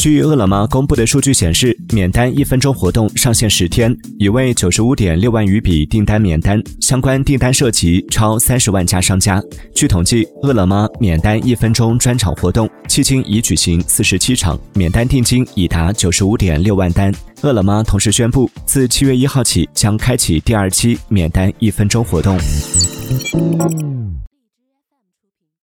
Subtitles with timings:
[0.00, 9.42] 据饿了么公布的数据显示免单一分钟活动上线十天已为九十五点六万余笔订单免单相关订单涉及超三十万家商家
[9.74, 17.12] 据统计饿了么免单一分钟专场活动迄今已举行四十七场免单定金已达九十五点六万单。
[17.42, 22.38] 饿了么同时宣布自七月一号起将开启第二期免单一分钟活动。